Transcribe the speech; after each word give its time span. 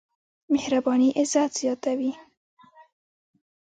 مهرباني 0.49 1.13
عزت 1.17 1.57
زياتوي. 1.57 2.13